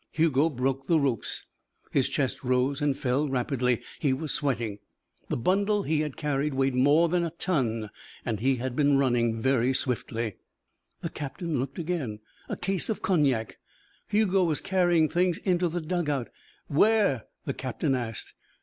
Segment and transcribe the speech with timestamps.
[0.11, 1.45] Hugo broke the ropes.
[1.91, 3.83] His chest rose and fell rapidly.
[3.99, 4.79] He was sweating.
[5.29, 7.91] The bundle he had carried weighed more than a ton
[8.25, 10.37] and he had been running very swiftly.
[11.01, 12.17] The captain looked again.
[12.49, 13.59] A case of cognac.
[14.07, 16.31] Hugo was carrying things into the dug out.
[16.65, 18.33] "Where?" the captain asked.